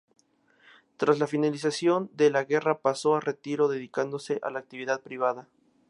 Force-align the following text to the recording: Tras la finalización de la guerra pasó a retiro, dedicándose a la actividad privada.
Tras 0.97 1.19
la 1.19 1.27
finalización 1.27 2.09
de 2.13 2.31
la 2.31 2.43
guerra 2.43 2.79
pasó 2.79 3.15
a 3.15 3.19
retiro, 3.19 3.67
dedicándose 3.67 4.39
a 4.41 4.49
la 4.49 4.57
actividad 4.57 4.99
privada. 5.03 5.47